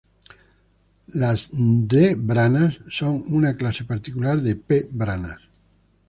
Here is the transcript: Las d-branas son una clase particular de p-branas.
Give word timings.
Las 1.23 1.41
d-branas 1.93 2.79
son 2.99 3.21
una 3.39 3.55
clase 3.59 3.83
particular 3.91 4.35
de 4.47 4.55
p-branas. 4.55 5.47